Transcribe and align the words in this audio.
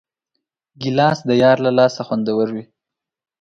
ګیلاس 0.81 1.19
د 1.29 1.31
یار 1.43 1.57
له 1.65 1.71
لاسه 1.77 2.01
خوندور 2.07 2.47
وي. 2.55 2.63